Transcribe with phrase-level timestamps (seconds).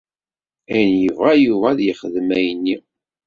[0.73, 2.75] Ayen yebɣa Yuba ad yexdem ayen-nni?